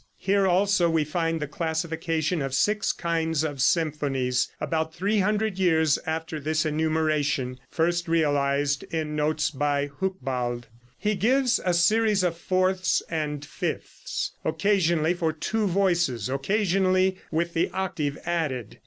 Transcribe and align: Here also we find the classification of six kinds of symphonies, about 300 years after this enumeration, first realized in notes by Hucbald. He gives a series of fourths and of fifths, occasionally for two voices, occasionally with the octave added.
Here 0.17 0.47
also 0.47 0.89
we 0.89 1.03
find 1.03 1.39
the 1.39 1.45
classification 1.45 2.41
of 2.41 2.55
six 2.55 2.91
kinds 2.91 3.43
of 3.43 3.61
symphonies, 3.61 4.47
about 4.59 4.95
300 4.95 5.59
years 5.59 5.99
after 6.07 6.39
this 6.39 6.65
enumeration, 6.65 7.59
first 7.69 8.07
realized 8.07 8.81
in 8.85 9.15
notes 9.15 9.51
by 9.51 9.91
Hucbald. 9.99 10.65
He 10.97 11.13
gives 11.13 11.59
a 11.63 11.75
series 11.75 12.23
of 12.23 12.35
fourths 12.35 13.03
and 13.11 13.43
of 13.43 13.47
fifths, 13.51 14.31
occasionally 14.43 15.13
for 15.13 15.31
two 15.31 15.67
voices, 15.67 16.29
occasionally 16.29 17.19
with 17.29 17.53
the 17.53 17.69
octave 17.69 18.17
added. 18.25 18.79